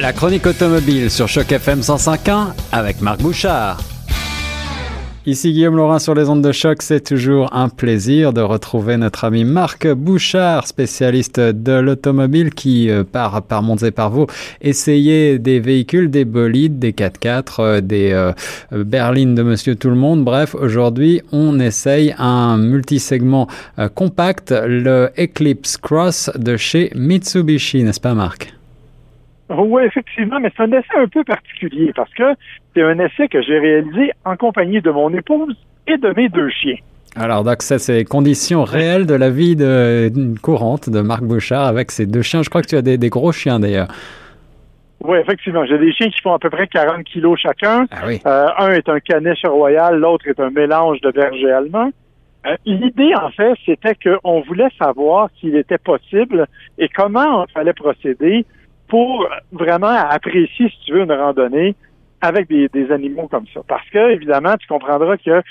La 0.00 0.12
chronique 0.12 0.46
automobile 0.46 1.10
sur 1.10 1.26
Choc 1.26 1.50
FM 1.50 1.80
105.1 1.80 2.52
avec 2.70 3.00
Marc 3.00 3.20
Bouchard. 3.20 3.80
Ici 5.26 5.52
Guillaume 5.52 5.76
Laurin 5.76 5.98
sur 5.98 6.14
les 6.14 6.28
ondes 6.28 6.40
de 6.40 6.52
choc. 6.52 6.82
C'est 6.82 7.00
toujours 7.00 7.52
un 7.52 7.68
plaisir 7.68 8.32
de 8.32 8.40
retrouver 8.40 8.96
notre 8.96 9.24
ami 9.24 9.42
Marc 9.42 9.88
Bouchard, 9.88 10.68
spécialiste 10.68 11.40
de 11.40 11.72
l'automobile 11.72 12.54
qui 12.54 12.88
euh, 12.90 13.02
part 13.02 13.42
par 13.42 13.64
Monts 13.64 13.78
et 13.78 13.90
par 13.90 14.10
Vaux 14.10 14.28
essayer 14.60 15.40
des 15.40 15.58
véhicules, 15.58 16.10
des 16.10 16.24
bolides, 16.24 16.78
des 16.78 16.92
4x4, 16.92 17.54
euh, 17.58 17.80
des 17.80 18.12
euh, 18.12 18.32
berlines 18.70 19.34
de 19.34 19.42
Monsieur 19.42 19.74
Tout 19.74 19.90
le 19.90 19.96
Monde. 19.96 20.24
Bref, 20.24 20.54
aujourd'hui, 20.54 21.22
on 21.32 21.58
essaye 21.58 22.14
un 22.18 22.56
multisegment 22.56 23.48
compact, 23.96 24.52
le 24.52 25.10
Eclipse 25.18 25.76
Cross 25.76 26.30
de 26.36 26.56
chez 26.56 26.92
Mitsubishi, 26.94 27.82
n'est-ce 27.82 28.00
pas 28.00 28.14
Marc? 28.14 28.57
Oui, 29.50 29.82
effectivement, 29.84 30.40
mais 30.40 30.52
c'est 30.56 30.62
un 30.62 30.72
essai 30.72 30.96
un 30.96 31.08
peu 31.08 31.24
particulier 31.24 31.92
parce 31.94 32.12
que 32.14 32.34
c'est 32.74 32.82
un 32.82 32.98
essai 32.98 33.28
que 33.28 33.40
j'ai 33.40 33.58
réalisé 33.58 34.12
en 34.24 34.36
compagnie 34.36 34.82
de 34.82 34.90
mon 34.90 35.12
épouse 35.14 35.56
et 35.86 35.96
de 35.96 36.12
mes 36.16 36.28
deux 36.28 36.50
chiens. 36.50 36.76
Alors, 37.16 37.42
donc, 37.42 37.62
ça, 37.62 37.78
c'est 37.78 38.04
conditions 38.04 38.64
réelles 38.64 39.06
de 39.06 39.14
la 39.14 39.30
vie 39.30 39.56
de, 39.56 40.12
courante 40.42 40.90
de 40.90 41.00
Marc 41.00 41.22
Bouchard 41.22 41.66
avec 41.66 41.90
ses 41.90 42.06
deux 42.06 42.22
chiens. 42.22 42.42
Je 42.42 42.50
crois 42.50 42.62
que 42.62 42.68
tu 42.68 42.76
as 42.76 42.82
des, 42.82 43.08
gros 43.08 43.32
chiens 43.32 43.58
d'ailleurs. 43.58 43.88
Oui, 45.02 45.18
effectivement. 45.18 45.64
J'ai 45.64 45.78
des 45.78 45.92
chiens 45.92 46.10
qui 46.10 46.20
font 46.20 46.34
à 46.34 46.38
peu 46.38 46.50
près 46.50 46.66
40 46.66 47.04
kilos 47.04 47.38
chacun. 47.40 47.86
Ah 47.90 48.02
oui. 48.06 48.20
Euh, 48.26 48.46
un 48.58 48.70
est 48.72 48.88
un 48.88 49.00
caniche 49.00 49.44
royal, 49.44 49.98
l'autre 49.98 50.26
est 50.28 50.38
un 50.38 50.50
mélange 50.50 51.00
de 51.00 51.10
berger 51.10 51.50
allemand. 51.50 51.90
Euh, 52.46 52.56
l'idée, 52.66 53.12
en 53.14 53.30
fait, 53.30 53.54
c'était 53.64 53.94
qu'on 53.94 54.42
voulait 54.42 54.70
savoir 54.78 55.28
s'il 55.40 55.56
était 55.56 55.78
possible 55.78 56.46
et 56.78 56.88
comment 56.88 57.42
on 57.42 57.46
fallait 57.46 57.72
procéder 57.72 58.44
pour 58.88 59.28
vraiment 59.52 59.86
apprécier, 59.86 60.68
si 60.70 60.78
tu 60.86 60.92
veux, 60.92 61.02
une 61.02 61.12
randonnée 61.12 61.74
avec 62.20 62.48
des, 62.48 62.90
animaux 62.90 63.28
comme 63.28 63.46
ça. 63.54 63.60
Parce 63.68 63.88
que, 63.90 64.10
évidemment, 64.10 64.54
tu 64.58 64.66
comprendras 64.66 65.16
que 65.18 65.30
euh, 65.30 65.42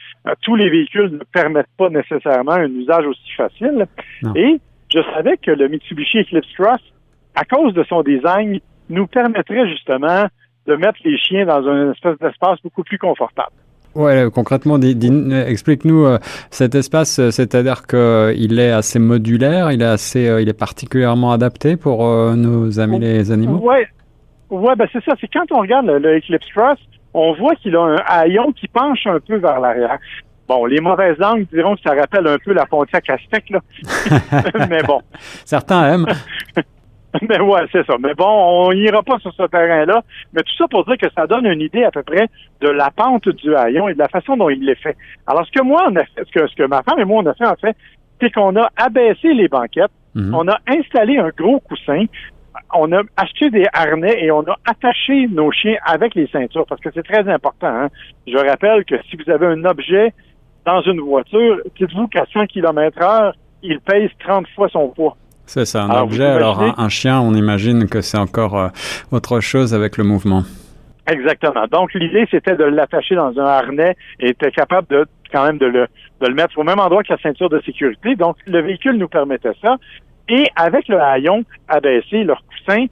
tous 0.41 0.55
les 0.55 0.69
véhicules 0.69 1.11
ne 1.11 1.23
permettent 1.31 1.67
pas 1.77 1.89
nécessairement 1.89 2.51
un 2.51 2.69
usage 2.69 3.05
aussi 3.05 3.31
facile. 3.37 3.85
Et 4.35 4.59
je 4.93 4.99
savais 5.13 5.37
que 5.37 5.51
le 5.51 5.69
Mitsubishi 5.69 6.19
Eclipse 6.19 6.51
Cross, 6.57 6.81
à 7.35 7.45
cause 7.45 7.73
de 7.73 7.83
son 7.85 8.03
design, 8.03 8.59
nous 8.89 9.07
permettrait 9.07 9.69
justement 9.69 10.25
de 10.65 10.75
mettre 10.75 10.99
les 11.05 11.17
chiens 11.17 11.45
dans 11.45 11.65
un 11.67 11.91
espèce 11.93 12.17
d'espace 12.19 12.61
beaucoup 12.61 12.83
plus 12.83 12.97
confortable. 12.97 13.55
Ouais, 13.97 14.27
concrètement, 14.31 14.79
explique-nous 14.79 16.05
euh, 16.05 16.19
cet 16.51 16.75
espace, 16.75 17.17
euh, 17.17 17.31
c'est-à-dire 17.31 17.87
qu'il 17.87 18.59
est 18.59 18.71
assez 18.71 18.99
modulaire, 18.99 19.71
il 19.71 19.81
est 19.81 19.85
assez, 19.85 20.27
euh, 20.27 20.39
il 20.39 20.47
est 20.47 20.59
particulièrement 20.59 21.31
adapté 21.31 21.77
pour 21.77 22.05
nos 22.35 22.79
amis 22.79 22.99
les 22.99 23.31
animaux? 23.31 23.57
Ouais, 23.57 23.87
ouais, 24.51 24.75
ben 24.75 24.87
c'est 24.93 25.03
ça. 25.03 25.13
C'est 25.19 25.27
quand 25.33 25.51
on 25.51 25.61
regarde 25.61 25.87
le, 25.87 26.17
Eclipse 26.17 26.45
Cross, 26.55 26.77
on 27.15 27.33
voit 27.33 27.55
qu'il 27.55 27.75
a 27.75 27.81
un 27.81 27.95
haillon 28.05 28.51
qui 28.51 28.67
penche 28.67 29.07
un 29.07 29.19
peu 29.19 29.37
vers 29.37 29.59
l'arrière. 29.59 29.97
Bon, 30.47 30.65
les 30.65 30.79
mauvaises 30.79 31.17
langues 31.17 31.47
diront 31.51 31.75
que 31.75 31.81
ça 31.81 31.95
rappelle 31.95 32.27
un 32.27 32.37
peu 32.37 32.53
la 32.53 32.67
Pontiac 32.67 33.09
Aztec, 33.09 33.49
là. 33.49 33.59
Mais 34.69 34.83
bon. 34.83 35.01
Certains 35.43 35.93
aiment. 35.93 36.05
Mais 37.29 37.39
ouais, 37.39 37.61
c'est 37.71 37.85
ça. 37.85 37.95
Mais 37.99 38.13
bon, 38.13 38.25
on 38.27 38.73
n'ira 38.73 39.01
pas 39.01 39.17
sur 39.19 39.33
ce 39.33 39.43
terrain-là. 39.43 40.03
Mais 40.33 40.41
tout 40.41 40.55
ça 40.57 40.67
pour 40.67 40.85
dire 40.85 40.97
que 40.97 41.09
ça 41.15 41.25
donne 41.25 41.45
une 41.45 41.61
idée 41.61 41.83
à 41.83 41.91
peu 41.91 42.03
près 42.03 42.27
de 42.61 42.69
la 42.69 42.91
pente 42.91 43.29
du 43.29 43.55
haillon 43.55 43.87
et 43.87 43.93
de 43.93 43.99
la 43.99 44.09
façon 44.09 44.35
dont 44.37 44.49
il 44.49 44.63
l'est 44.65 44.75
fait. 44.75 44.97
Alors, 45.25 45.45
ce 45.45 45.51
que 45.51 45.63
moi, 45.63 45.87
on 45.89 45.95
a 45.95 46.03
fait, 46.03 46.25
ce 46.25 46.31
que, 46.31 46.47
ce 46.47 46.55
que 46.55 46.63
ma 46.63 46.83
femme 46.83 46.99
et 46.99 47.05
moi, 47.05 47.21
on 47.23 47.25
a 47.27 47.33
fait, 47.33 47.45
en 47.45 47.55
fait, 47.55 47.75
c'est 48.21 48.31
qu'on 48.31 48.55
a 48.55 48.69
abaissé 48.75 49.33
les 49.33 49.47
banquettes, 49.47 49.91
mhm. 50.15 50.33
on 50.33 50.47
a 50.47 50.57
installé 50.67 51.17
un 51.17 51.29
gros 51.29 51.59
coussin, 51.61 52.05
on 52.73 52.91
a 52.91 53.01
acheté 53.15 53.49
des 53.49 53.65
harnais 53.71 54.23
et 54.23 54.31
on 54.31 54.41
a 54.41 54.55
attaché 54.65 55.27
nos 55.27 55.51
chiens 55.51 55.77
avec 55.85 56.15
les 56.15 56.27
ceintures 56.27 56.65
parce 56.65 56.81
que 56.81 56.89
c'est 56.93 57.03
très 57.03 57.27
important. 57.29 57.67
Hein. 57.67 57.89
Je 58.25 58.37
rappelle 58.37 58.83
que 58.83 58.95
si 59.09 59.15
vous 59.15 59.29
avez 59.31 59.45
un 59.45 59.63
objet 59.65 60.13
dans 60.65 60.81
une 60.81 60.99
voiture, 60.99 61.61
dites-vous 61.79 62.07
qu'à 62.07 62.25
100 62.33 62.47
km 62.47 63.01
heure, 63.01 63.33
il 63.63 63.79
pèse 63.79 64.09
30 64.19 64.47
fois 64.49 64.67
son 64.69 64.89
poids. 64.89 65.15
C'est 65.47 65.65
ça, 65.65 65.83
un 65.83 66.01
objet. 66.01 66.25
Alors, 66.25 66.61
un, 66.77 66.89
chien, 66.89 67.19
on 67.21 67.33
imagine 67.33 67.87
que 67.87 68.01
c'est 68.01 68.17
encore 68.17 68.57
euh, 68.57 68.67
autre 69.11 69.39
chose 69.39 69.73
avec 69.73 69.97
le 69.97 70.03
mouvement. 70.03 70.43
Exactement. 71.09 71.65
Donc, 71.71 71.93
l'idée, 71.93 72.27
c'était 72.29 72.55
de 72.57 72.65
l'attacher 72.65 73.15
dans 73.15 73.37
un 73.39 73.45
harnais 73.45 73.95
et 74.19 74.29
être 74.31 74.49
capable 74.49 74.87
de 74.89 75.05
quand 75.31 75.45
même 75.45 75.57
de 75.57 75.65
le, 75.65 75.87
de 76.21 76.27
le 76.27 76.33
mettre 76.33 76.57
au 76.57 76.63
même 76.63 76.79
endroit 76.79 77.01
que 77.01 77.13
la 77.13 77.19
ceinture 77.19 77.49
de 77.49 77.61
sécurité. 77.61 78.15
Donc, 78.15 78.35
le 78.45 78.61
véhicule 78.61 78.97
nous 78.97 79.07
permettait 79.07 79.55
ça. 79.61 79.77
Et 80.29 80.45
avec 80.57 80.89
le 80.89 80.99
haillon 80.99 81.45
abaissé, 81.69 82.25
leur 82.25 82.43
coussin, 82.45 82.85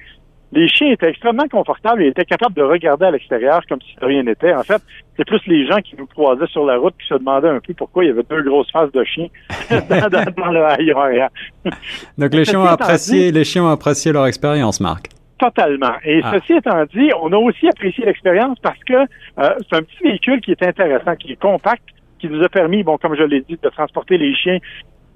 les 0.52 0.68
chiens 0.68 0.92
étaient 0.92 1.10
extrêmement 1.10 1.48
confortables 1.48 2.04
et 2.04 2.08
étaient 2.08 2.26
capables 2.26 2.56
de 2.56 2.62
regarder 2.62 3.06
à 3.06 3.12
l'extérieur 3.12 3.62
comme 3.68 3.80
si 3.82 3.96
rien 4.02 4.24
n'était. 4.24 4.54
En 4.54 4.64
fait, 4.64 4.82
c'est 5.18 5.26
plus 5.26 5.42
les 5.48 5.68
gens 5.68 5.80
qui 5.82 5.96
nous 5.98 6.06
croisaient 6.06 6.48
sur 6.48 6.66
la 6.66 6.78
route 6.78 6.94
qui 7.02 7.08
se 7.08 7.16
demandaient 7.16 7.50
un 7.50 7.60
peu 7.60 7.74
pourquoi 7.74 8.04
il 8.04 8.08
y 8.08 8.12
avait 8.12 8.24
deux 8.30 8.44
grosses 8.44 8.72
faces 8.72 8.92
de 8.92 9.04
chiens 9.04 9.28
dans, 9.70 10.52
le 10.52 10.66
haillon 10.66 11.30
Donc 12.18 12.34
les 12.34 12.46
chiens, 12.46 12.62
ont 12.62 12.66
apprécié, 12.66 13.32
les 13.32 13.44
chiens 13.44 13.64
ont 13.66 13.70
apprécié 13.70 14.12
leur 14.12 14.28
expérience, 14.28 14.80
Marc. 14.80 15.10
Totalement. 15.38 15.96
Et 16.06 16.22
ah. 16.24 16.36
ceci 16.36 16.54
étant 16.54 16.84
dit, 16.86 17.10
on 17.22 17.32
a 17.34 17.38
aussi 17.38 17.68
apprécié 17.68 18.06
l'expérience 18.06 18.58
parce 18.62 18.82
que 18.86 18.94
euh, 18.94 19.06
c'est 19.38 19.76
un 19.76 19.82
petit 19.82 20.04
véhicule 20.04 20.40
qui 20.40 20.52
est 20.52 20.64
intéressant, 20.64 21.16
qui 21.16 21.34
est 21.34 21.42
compact, 21.42 21.84
qui 22.20 22.30
nous 22.30 22.42
a 22.42 22.48
permis, 22.48 22.84
bon, 22.84 22.98
comme 22.98 23.16
je 23.16 23.24
l'ai 23.24 23.42
dit, 23.42 23.58
de 23.62 23.70
transporter 23.70 24.18
les 24.18 24.34
chiens 24.34 24.60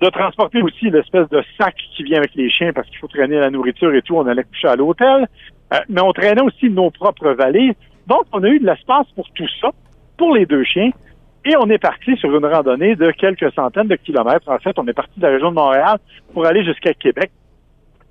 de 0.01 0.09
transporter 0.09 0.61
aussi 0.61 0.89
l'espèce 0.89 1.27
de 1.29 1.43
sac 1.57 1.75
qui 1.95 2.03
vient 2.03 2.19
avec 2.19 2.33
les 2.35 2.49
chiens 2.49 2.71
parce 2.73 2.87
qu'il 2.87 2.99
faut 2.99 3.07
traîner 3.07 3.37
la 3.37 3.49
nourriture 3.49 3.93
et 3.93 4.01
tout. 4.01 4.15
On 4.15 4.27
allait 4.27 4.43
coucher 4.43 4.67
à 4.67 4.75
l'hôtel. 4.75 5.27
Euh, 5.73 5.77
mais 5.89 6.01
on 6.01 6.13
traînait 6.13 6.41
aussi 6.41 6.69
nos 6.69 6.89
propres 6.89 7.31
valises. 7.31 7.75
Donc, 8.07 8.23
on 8.31 8.43
a 8.43 8.47
eu 8.47 8.59
de 8.59 8.65
l'espace 8.65 9.07
pour 9.15 9.29
tout 9.35 9.47
ça, 9.61 9.69
pour 10.17 10.35
les 10.35 10.45
deux 10.45 10.63
chiens. 10.63 10.91
Et 11.45 11.55
on 11.57 11.69
est 11.69 11.77
parti 11.77 12.15
sur 12.17 12.35
une 12.35 12.45
randonnée 12.45 12.95
de 12.95 13.11
quelques 13.11 13.53
centaines 13.53 13.87
de 13.87 13.95
kilomètres. 13.95 14.49
En 14.49 14.59
fait, 14.59 14.77
on 14.77 14.87
est 14.87 14.93
parti 14.93 15.17
de 15.17 15.25
la 15.25 15.33
région 15.33 15.49
de 15.49 15.55
Montréal 15.55 15.97
pour 16.33 16.45
aller 16.45 16.63
jusqu'à 16.63 16.93
Québec. 16.93 17.31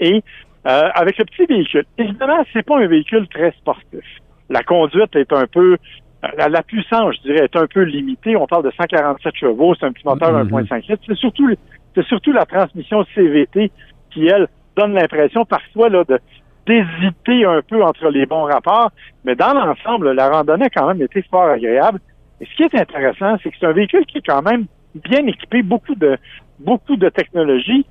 Et 0.00 0.22
euh, 0.66 0.88
avec 0.94 1.19
le 1.19 1.25
petit 1.25 1.47
véhicule. 1.47 1.84
Évidemment, 1.97 2.44
c'est 2.53 2.65
pas 2.65 2.78
un 2.78 2.87
véhicule 2.87 3.26
très 3.28 3.50
sportif. 3.53 4.05
La 4.50 4.62
conduite 4.62 5.15
est 5.16 5.32
un 5.32 5.47
peu 5.47 5.76
la, 6.23 6.62
puissance, 6.62 7.15
je 7.17 7.33
dirais, 7.33 7.45
est 7.45 7.56
un 7.56 7.67
peu 7.67 7.83
limitée. 7.83 8.37
On 8.37 8.47
parle 8.47 8.65
de 8.65 8.73
147 8.73 9.34
chevaux, 9.37 9.75
c'est 9.75 9.87
un 9.87 9.93
petit 9.93 10.06
moteur 10.06 10.33
1.5 10.33 10.51
mm-hmm. 10.51 10.91
litres. 10.91 11.03
C'est 11.06 11.17
surtout 11.17 11.49
c'est 11.95 12.05
surtout 12.06 12.33
la 12.33 12.45
transmission 12.45 13.05
CVT 13.15 13.71
qui, 14.11 14.27
elle, 14.27 14.49
donne 14.77 14.95
l'impression 14.95 15.45
parfois 15.45 15.89
là, 15.89 16.05
de 16.05 16.19
d'hésiter 16.67 17.47
un 17.47 17.62
peu 17.62 17.83
entre 17.83 18.11
les 18.11 18.27
bons 18.27 18.45
rapports, 18.45 18.91
mais 19.25 19.34
dans 19.34 19.55
l'ensemble, 19.55 20.12
la 20.12 20.29
randonnée 20.29 20.67
a 20.67 20.69
quand 20.69 20.87
même 20.87 21.01
été 21.01 21.23
fort 21.23 21.49
agréable. 21.49 21.99
Et 22.43 22.45
ce 22.45 22.55
qui 22.55 22.62
est 22.62 22.75
intéressant, 22.79 23.39
c'est 23.43 23.50
que 23.50 23.56
c'est 23.59 23.67
un 23.67 23.73
véhicule 23.73 24.05
qui 24.05 24.19
est 24.19 24.27
quand 24.27 24.43
même 24.43 24.67
bien 24.95 25.27
équipé, 25.27 25.62
beaucoup 25.62 25.95
de 25.95 26.19
beaucoup 26.59 26.97
de 26.97 27.09
technologie. 27.09 27.87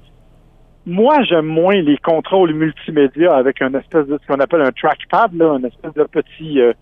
Moi, 0.86 1.24
j'aime 1.24 1.48
moins 1.48 1.82
les 1.82 1.98
contrôles 1.98 2.54
multimédia 2.54 3.36
avec 3.36 3.62
un 3.64 3.74
espèce 3.74 4.06
de 4.06 4.20
ce 4.22 4.28
qu'on 4.28 4.40
appelle 4.40 4.62
un 4.62 4.72
trackpad, 4.72 5.34
là, 5.34 5.54
un 5.54 5.64
espèce 5.64 5.94
de 5.94 6.04
petit 6.04 6.62
euh, 6.62 6.74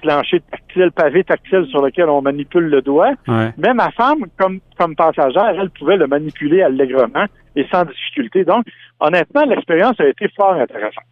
plancher 0.00 0.40
tactile, 0.50 0.90
pavé 0.92 1.24
tactile 1.24 1.66
sur 1.70 1.82
lequel 1.82 2.08
on 2.08 2.22
manipule 2.22 2.68
le 2.68 2.82
doigt. 2.82 3.12
Mais 3.26 3.74
ma 3.74 3.90
femme, 3.92 4.24
comme, 4.38 4.60
comme 4.78 4.96
passagère, 4.96 5.54
elle 5.58 5.70
pouvait 5.70 5.96
le 5.96 6.06
manipuler 6.06 6.62
allègrement 6.62 7.26
et 7.56 7.66
sans 7.70 7.84
difficulté. 7.84 8.44
Donc, 8.44 8.64
honnêtement, 9.00 9.44
l'expérience 9.44 9.98
a 10.00 10.06
été 10.06 10.28
fort 10.36 10.54
intéressante. 10.54 11.04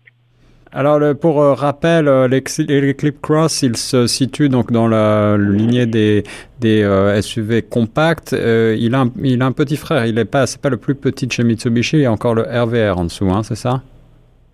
Alors, 0.70 1.00
pour 1.16 1.40
euh, 1.40 1.54
rappel, 1.54 2.08
euh, 2.08 2.28
l'Eclipse 2.28 3.18
Cross, 3.22 3.62
il 3.62 3.76
se 3.76 4.06
situe 4.06 4.50
donc 4.50 4.70
dans 4.70 4.86
la 4.86 5.38
lignée 5.38 5.86
des, 5.86 6.24
des 6.60 6.82
euh, 6.82 7.20
SUV 7.22 7.62
compacts. 7.62 8.32
il, 8.32 8.94
a 8.94 9.00
un, 9.00 9.10
il 9.22 9.40
a 9.40 9.46
un 9.46 9.52
petit 9.52 9.76
frère. 9.76 10.04
Il 10.04 10.16
n'est 10.16 10.26
pas, 10.26 10.46
c'est 10.46 10.60
pas 10.60 10.68
le 10.68 10.76
plus 10.76 10.94
petit 10.94 11.26
de 11.26 11.32
chez 11.32 11.42
Mitsubishi. 11.42 11.96
Il 11.96 12.02
y 12.02 12.06
a 12.06 12.12
encore 12.12 12.34
le 12.34 12.42
RVR 12.42 12.98
en 12.98 13.04
dessous, 13.04 13.30
hein, 13.30 13.42
c'est 13.42 13.54
ça? 13.54 13.82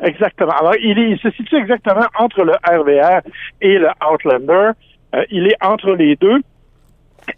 Exactement. 0.04 0.52
Alors, 0.52 0.76
il, 0.76 1.19
se 1.19 1.31
situe 1.31 1.56
exactement 1.56 2.06
entre 2.19 2.44
le 2.44 2.52
RVR 2.52 3.23
et 3.62 3.79
le 3.79 3.88
Outlander. 4.06 4.73
Euh, 5.14 5.25
il 5.31 5.46
est 5.46 5.56
entre 5.64 5.93
les 5.93 6.17
deux. 6.17 6.40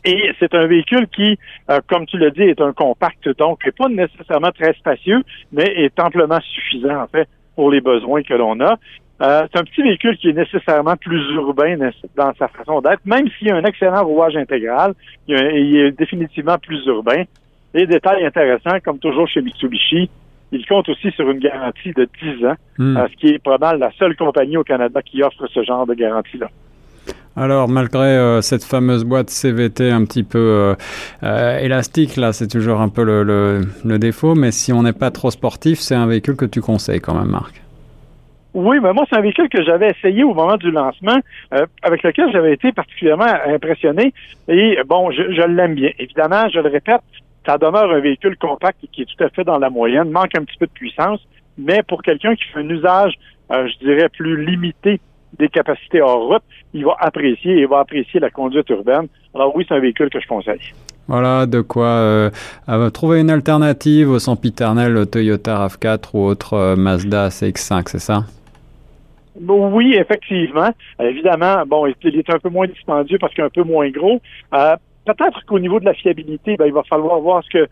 Et 0.04 0.32
c'est 0.40 0.52
un 0.52 0.66
véhicule 0.66 1.06
qui, 1.14 1.38
euh, 1.70 1.78
comme 1.88 2.06
tu 2.06 2.18
l'as 2.18 2.30
dit, 2.30 2.42
est 2.42 2.60
un 2.60 2.72
compact, 2.72 3.28
donc 3.38 3.64
n'est 3.64 3.70
pas 3.70 3.88
nécessairement 3.88 4.50
très 4.50 4.72
spacieux, 4.72 5.22
mais 5.52 5.62
est 5.62 6.00
amplement 6.00 6.40
suffisant, 6.40 7.02
en 7.02 7.06
fait, 7.06 7.28
pour 7.54 7.70
les 7.70 7.80
besoins 7.80 8.24
que 8.24 8.34
l'on 8.34 8.58
a. 8.58 8.76
Euh, 9.22 9.46
c'est 9.50 9.60
un 9.60 9.64
petit 9.64 9.82
véhicule 9.82 10.18
qui 10.18 10.30
est 10.30 10.32
nécessairement 10.32 10.96
plus 10.96 11.22
urbain 11.34 11.76
dans 12.16 12.34
sa 12.34 12.48
façon 12.48 12.80
d'être, 12.80 13.06
même 13.06 13.28
s'il 13.38 13.50
a 13.52 13.56
un 13.56 13.64
excellent 13.64 14.04
rouage 14.04 14.36
intégral, 14.36 14.92
il, 15.28 15.36
il 15.36 15.76
est 15.76 15.92
définitivement 15.92 16.58
plus 16.58 16.84
urbain. 16.86 17.22
Les 17.72 17.86
détails 17.86 18.26
intéressants, 18.26 18.80
comme 18.84 18.98
toujours 18.98 19.28
chez 19.28 19.40
Mitsubishi, 19.40 20.10
il 20.52 20.64
compte 20.66 20.88
aussi 20.88 21.10
sur 21.12 21.28
une 21.30 21.38
garantie 21.38 21.92
de 21.92 22.08
10 22.22 22.46
ans, 22.46 22.54
hmm. 22.78 22.96
euh, 22.96 23.08
ce 23.10 23.16
qui 23.16 23.26
est 23.34 23.38
probablement 23.38 23.86
la 23.86 23.92
seule 23.98 24.16
compagnie 24.16 24.56
au 24.56 24.64
Canada 24.64 25.02
qui 25.02 25.22
offre 25.22 25.46
ce 25.52 25.62
genre 25.62 25.86
de 25.86 25.94
garantie-là. 25.94 26.48
Alors, 27.38 27.68
malgré 27.68 28.16
euh, 28.16 28.40
cette 28.40 28.64
fameuse 28.64 29.04
boîte 29.04 29.28
CVT 29.28 29.90
un 29.90 30.04
petit 30.06 30.22
peu 30.22 30.74
euh, 31.22 31.58
élastique, 31.58 32.16
là, 32.16 32.32
c'est 32.32 32.48
toujours 32.48 32.80
un 32.80 32.88
peu 32.88 33.04
le, 33.04 33.98
défaut, 33.98 34.34
mais 34.34 34.50
si 34.50 34.72
on 34.72 34.82
n'est 34.82 34.94
pas 34.94 35.10
trop 35.10 35.30
sportif, 35.30 35.78
c'est 35.78 35.94
un 35.94 36.06
véhicule 36.06 36.36
que 36.36 36.46
tu 36.46 36.62
conseilles 36.62 37.00
quand 37.00 37.14
même, 37.14 37.28
Marc. 37.28 37.60
Oui, 38.54 38.78
mais 38.82 38.94
moi, 38.94 39.04
c'est 39.10 39.18
un 39.18 39.20
véhicule 39.20 39.50
que 39.50 39.62
j'avais 39.62 39.90
essayé 39.90 40.24
au 40.24 40.32
moment 40.32 40.56
du 40.56 40.70
lancement, 40.70 41.18
euh, 41.52 41.66
avec 41.82 42.02
lequel 42.02 42.32
j'avais 42.32 42.54
été 42.54 42.72
particulièrement 42.72 43.26
impressionné. 43.46 44.14
Et 44.48 44.78
bon, 44.86 45.10
je, 45.10 45.30
je 45.30 45.42
l'aime 45.42 45.74
bien. 45.74 45.90
Évidemment, 45.98 46.48
je 46.48 46.60
le 46.60 46.70
répète, 46.70 47.02
ça 47.46 47.58
demeure 47.58 47.90
un 47.90 48.00
véhicule 48.00 48.36
compact 48.36 48.78
qui 48.92 49.02
est 49.02 49.06
tout 49.06 49.24
à 49.24 49.28
fait 49.30 49.44
dans 49.44 49.58
la 49.58 49.70
moyenne, 49.70 50.10
manque 50.10 50.36
un 50.36 50.44
petit 50.44 50.58
peu 50.58 50.66
de 50.66 50.72
puissance, 50.72 51.20
mais 51.56 51.82
pour 51.82 52.02
quelqu'un 52.02 52.34
qui 52.34 52.44
fait 52.52 52.58
un 52.58 52.68
usage, 52.68 53.14
euh, 53.52 53.68
je 53.68 53.86
dirais, 53.86 54.08
plus 54.08 54.44
limité 54.44 55.00
des 55.38 55.48
capacités 55.48 56.00
hors 56.00 56.28
route, 56.28 56.42
il 56.74 56.84
va 56.84 56.96
apprécier, 56.98 57.54
il 57.60 57.66
va 57.66 57.80
apprécier 57.80 58.20
la 58.20 58.30
conduite 58.30 58.68
urbaine. 58.70 59.06
Alors 59.34 59.54
oui, 59.54 59.64
c'est 59.68 59.74
un 59.74 59.80
véhicule 59.80 60.10
que 60.10 60.20
je 60.20 60.26
conseille. 60.26 60.72
Voilà, 61.08 61.46
de 61.46 61.60
quoi 61.60 61.86
euh, 61.86 62.30
trouver 62.90 63.20
une 63.20 63.30
alternative 63.30 64.10
au 64.10 64.18
sempiternel 64.18 65.06
Toyota 65.06 65.66
RAV4 65.66 66.10
ou 66.14 66.24
autre 66.24 66.54
euh, 66.54 66.76
Mazda 66.76 67.28
CX-5, 67.28 67.88
c'est 67.88 68.00
ça? 68.00 68.24
Oui, 69.38 69.94
effectivement. 69.94 70.70
évidemment, 70.98 71.64
bon, 71.66 71.86
il 71.86 72.18
est 72.18 72.30
un 72.30 72.38
peu 72.38 72.48
moins 72.48 72.66
dispendieux 72.66 73.18
parce 73.20 73.34
qu'il 73.34 73.44
est 73.44 73.46
un 73.46 73.50
peu 73.50 73.62
moins 73.62 73.88
gros. 73.90 74.20
Euh, 74.54 74.76
peut-être 75.06 75.44
qu'au 75.46 75.58
niveau 75.58 75.80
de 75.80 75.84
la 75.84 75.94
fiabilité, 75.94 76.56
ben, 76.56 76.66
il 76.66 76.72
va 76.72 76.82
falloir 76.82 77.20
voir 77.20 77.42
ce 77.44 77.58
que, 77.58 77.68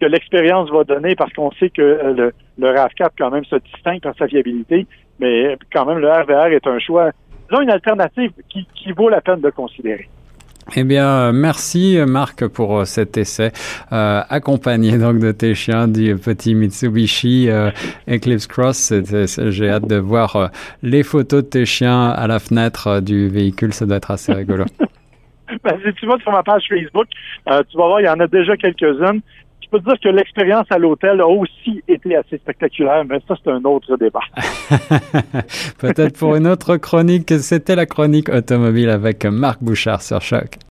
que 0.00 0.06
l'expérience 0.06 0.70
va 0.70 0.84
donner 0.84 1.14
parce 1.14 1.32
qu'on 1.32 1.52
sait 1.52 1.70
que 1.70 1.82
le, 1.82 2.32
le 2.58 2.68
RAV4 2.68 3.10
quand 3.18 3.30
même 3.30 3.44
se 3.44 3.56
distingue 3.56 4.00
par 4.00 4.14
sa 4.16 4.26
fiabilité, 4.26 4.86
mais 5.20 5.56
quand 5.72 5.86
même 5.86 5.98
le 5.98 6.10
RVR 6.10 6.52
est 6.52 6.66
un 6.66 6.78
choix, 6.78 7.10
disons 7.48 7.62
une 7.62 7.70
alternative 7.70 8.32
qui, 8.48 8.66
qui 8.74 8.92
vaut 8.92 9.08
la 9.08 9.20
peine 9.20 9.40
de 9.40 9.50
considérer. 9.50 10.08
Eh 10.76 10.84
bien, 10.84 11.32
merci 11.32 11.98
Marc 12.06 12.46
pour 12.46 12.78
euh, 12.78 12.84
cet 12.84 13.16
essai, 13.16 13.52
euh, 13.90 14.20
accompagné 14.28 14.98
donc 14.98 15.18
de 15.18 15.32
tes 15.32 15.54
chiens 15.54 15.88
du 15.88 16.14
petit 16.16 16.54
Mitsubishi 16.54 17.48
euh, 17.48 17.70
Eclipse 18.06 18.46
Cross. 18.46 18.92
J'ai 19.48 19.70
hâte 19.70 19.86
de 19.86 19.96
voir 19.96 20.36
euh, 20.36 20.48
les 20.82 21.02
photos 21.02 21.42
de 21.44 21.48
tes 21.48 21.64
chiens 21.64 22.10
à 22.10 22.26
la 22.26 22.38
fenêtre 22.38 23.00
du 23.00 23.28
véhicule, 23.28 23.72
ça 23.72 23.86
doit 23.86 23.96
être 23.96 24.10
assez 24.10 24.32
rigolo. 24.34 24.64
ben, 25.64 25.78
si 25.84 25.92
tu 25.94 26.06
vas 26.06 26.18
sur 26.18 26.32
ma 26.32 26.42
page 26.42 26.64
Facebook, 26.68 27.06
tu 27.10 27.76
vas 27.76 27.86
voir, 27.86 28.00
il 28.00 28.06
y 28.06 28.08
en 28.08 28.20
a 28.20 28.26
déjà 28.26 28.56
quelques-unes. 28.56 29.20
Je 29.62 29.68
peux 29.70 29.80
te 29.80 29.84
dire 29.84 30.00
que 30.02 30.08
l'expérience 30.08 30.66
à 30.70 30.78
l'hôtel 30.78 31.20
a 31.20 31.26
aussi 31.26 31.82
été 31.86 32.16
assez 32.16 32.38
spectaculaire, 32.38 33.04
mais 33.04 33.18
ça, 33.28 33.34
c'est 33.42 33.50
un 33.50 33.62
autre 33.64 33.96
débat. 33.98 34.20
Peut-être 35.78 36.18
pour 36.18 36.36
une 36.36 36.46
autre 36.46 36.78
chronique. 36.78 37.30
C'était 37.38 37.76
la 37.76 37.84
chronique 37.84 38.30
automobile 38.30 38.88
avec 38.88 39.26
Marc 39.26 39.62
Bouchard 39.62 40.00
sur 40.00 40.22
Choc. 40.22 40.67